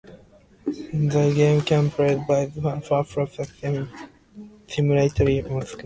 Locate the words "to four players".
2.81-3.87